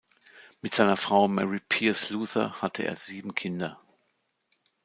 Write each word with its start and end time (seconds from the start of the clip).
Mit 0.63 0.73
seiner 0.73 0.97
Frau 0.97 1.27
Mary 1.27 1.59
Pierce 1.69 2.09
Luther 2.09 2.59
hatte 2.63 2.83
er 2.87 2.95
sieben 2.95 3.35
Kinder. 3.35 3.79